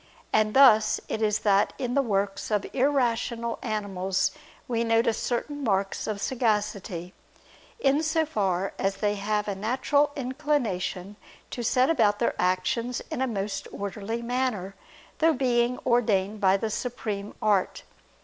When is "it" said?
1.07-1.21